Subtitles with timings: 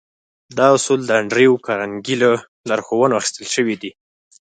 [0.57, 2.31] دا اصول د انډريو کارنګي له
[2.69, 3.91] لارښوونو اخيستل شوي دي.